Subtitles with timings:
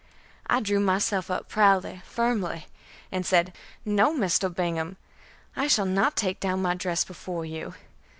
[0.47, 2.65] I drew myself up proudly, firmly,
[3.11, 3.53] and said:
[3.85, 4.51] "No, Mr.
[4.51, 4.97] Bingham,
[5.55, 7.75] I shall not take down my dress before you.